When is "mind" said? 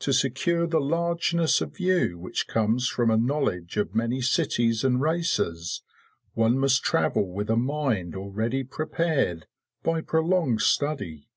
7.56-8.14